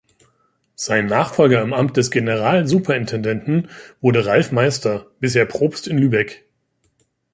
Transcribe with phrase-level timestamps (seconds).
[0.73, 3.69] Sein Nachfolger im Amt des Generalsuperintendenten
[4.01, 6.43] wurde Ralf Meister, bisher Propst in Lübeck.